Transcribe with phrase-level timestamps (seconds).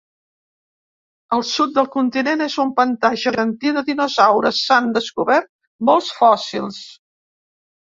[1.35, 5.53] El sud del continent és un pantà gegantí de dinosaures: s'han descobert
[5.93, 6.83] molts fòssils.